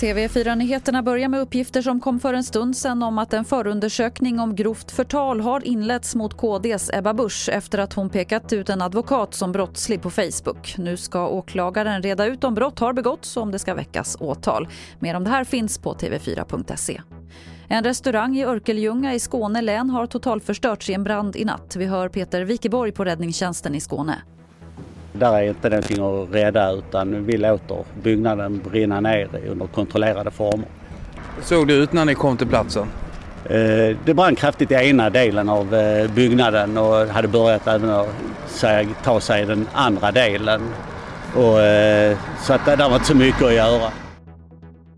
TV4-nyheterna 0.00 1.02
börjar 1.02 1.28
med 1.28 1.40
uppgifter 1.40 1.82
som 1.82 2.00
kom 2.00 2.20
för 2.20 2.34
en 2.34 2.44
stund 2.44 2.76
sedan 2.76 3.02
om 3.02 3.18
att 3.18 3.32
en 3.32 3.44
förundersökning 3.44 4.40
om 4.40 4.54
grovt 4.54 4.90
förtal 4.90 5.40
har 5.40 5.66
inletts 5.66 6.14
mot 6.14 6.36
KDs 6.36 6.90
Ebba 6.92 7.14
Busch 7.14 7.48
efter 7.52 7.78
att 7.78 7.92
hon 7.92 8.10
pekat 8.10 8.52
ut 8.52 8.68
en 8.68 8.82
advokat 8.82 9.34
som 9.34 9.52
brottslig 9.52 10.02
på 10.02 10.10
Facebook. 10.10 10.74
Nu 10.78 10.96
ska 10.96 11.28
åklagaren 11.28 12.02
reda 12.02 12.26
ut 12.26 12.44
om 12.44 12.54
brott 12.54 12.78
har 12.78 12.92
begåtts 12.92 13.36
och 13.36 13.42
om 13.42 13.50
det 13.50 13.58
ska 13.58 13.74
väckas 13.74 14.16
åtal. 14.20 14.68
Mer 14.98 15.14
om 15.14 15.24
det 15.24 15.30
här 15.30 15.44
finns 15.44 15.78
på 15.78 15.94
tv4.se. 15.94 17.00
En 17.68 17.84
restaurang 17.84 18.36
i 18.36 18.44
Örkelljunga 18.44 19.14
i 19.14 19.20
Skåne 19.20 19.62
län 19.62 19.90
har 19.90 20.06
totalförstörts 20.06 20.90
i 20.90 20.94
en 20.94 21.04
brand 21.04 21.36
i 21.36 21.44
natt. 21.44 21.76
Vi 21.76 21.84
hör 21.84 22.08
Peter 22.08 22.42
Wikeborg 22.42 22.92
på 22.92 23.04
räddningstjänsten 23.04 23.74
i 23.74 23.80
Skåne. 23.80 24.22
Där 25.18 25.32
är 25.32 25.42
inte 25.42 25.68
någonting 25.68 26.04
att 26.04 26.34
rädda 26.34 26.72
utan 26.72 27.24
vi 27.24 27.36
låter 27.36 27.84
byggnaden 28.02 28.62
brinna 28.70 29.00
ner 29.00 29.28
under 29.48 29.66
kontrollerade 29.66 30.30
former. 30.30 30.66
Såg 31.42 31.68
du 31.68 31.74
ut 31.74 31.92
när 31.92 32.04
ni 32.04 32.14
kom 32.14 32.36
till 32.36 32.46
platsen? 32.46 32.86
Eh, 33.44 33.96
det 34.04 34.14
brann 34.14 34.36
kraftigt 34.36 34.70
i 34.70 34.74
ena 34.74 35.10
delen 35.10 35.48
av 35.48 35.74
eh, 35.74 36.10
byggnaden 36.10 36.78
och 36.78 37.06
hade 37.06 37.28
börjat 37.28 37.66
även 37.66 37.90
att 37.90 38.08
ta 39.04 39.20
sig 39.20 39.42
i 39.42 39.46
den 39.46 39.66
andra 39.72 40.12
delen. 40.12 40.60
Och, 41.36 41.60
eh, 41.60 42.18
så 42.42 42.52
att 42.52 42.64
det 42.66 42.76
var 42.76 42.94
inte 42.94 43.06
så 43.06 43.16
mycket 43.16 43.42
att 43.42 43.54
göra. 43.54 43.90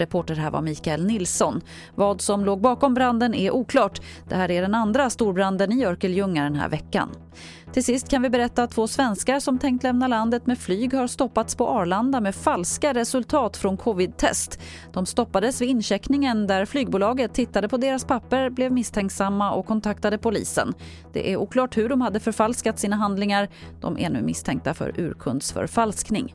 Reporter 0.00 0.34
här 0.34 0.50
var 0.50 0.62
Mikael 0.62 1.06
Nilsson. 1.06 1.60
Vad 1.94 2.20
som 2.20 2.44
låg 2.44 2.60
bakom 2.60 2.94
branden 2.94 3.34
är 3.34 3.50
oklart. 3.50 4.00
Det 4.28 4.34
här 4.34 4.50
är 4.50 4.62
den 4.62 4.74
andra 4.74 5.10
storbranden 5.10 5.72
i 5.72 5.84
Örkelljunga 5.84 6.44
den 6.44 6.54
här 6.54 6.68
veckan. 6.68 7.08
Till 7.72 7.84
sist 7.84 8.08
kan 8.08 8.22
vi 8.22 8.30
berätta 8.30 8.62
att 8.62 8.70
två 8.70 8.86
svenskar 8.86 9.40
som 9.40 9.58
tänkt 9.58 9.82
lämna 9.82 10.06
landet 10.06 10.46
med 10.46 10.58
flyg 10.58 10.94
har 10.94 11.06
stoppats 11.06 11.54
på 11.54 11.68
Arlanda 11.68 12.20
med 12.20 12.34
falska 12.34 12.94
resultat 12.94 13.56
från 13.56 13.76
covid-test. 13.76 14.60
De 14.92 15.06
stoppades 15.06 15.60
vid 15.60 15.68
incheckningen 15.68 16.46
där 16.46 16.64
flygbolaget 16.64 17.34
tittade 17.34 17.68
på 17.68 17.76
deras 17.76 18.04
papper, 18.04 18.50
blev 18.50 18.72
misstänksamma 18.72 19.52
och 19.52 19.66
kontaktade 19.66 20.18
polisen. 20.18 20.74
Det 21.12 21.32
är 21.32 21.36
oklart 21.36 21.76
hur 21.76 21.88
de 21.88 22.00
hade 22.00 22.20
förfalskat 22.20 22.78
sina 22.78 22.96
handlingar. 22.96 23.48
De 23.80 23.98
är 23.98 24.10
nu 24.10 24.22
misstänkta 24.22 24.74
för 24.74 25.00
urkundsförfalskning. 25.00 26.34